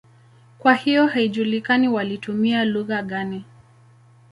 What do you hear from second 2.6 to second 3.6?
lugha gani.